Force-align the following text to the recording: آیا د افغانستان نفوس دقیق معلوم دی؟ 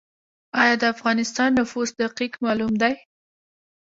آیا 0.61 0.75
د 0.81 0.83
افغانستان 0.93 1.49
نفوس 1.59 1.89
دقیق 2.01 2.33
معلوم 2.43 2.73
دی؟ 2.81 2.93